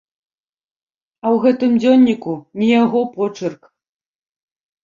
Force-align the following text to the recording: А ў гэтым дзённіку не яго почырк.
А 1.25 1.33
ў 1.33 1.37
гэтым 1.43 1.71
дзённіку 1.83 2.33
не 2.63 2.67
яго 2.83 2.99
почырк. 3.19 3.61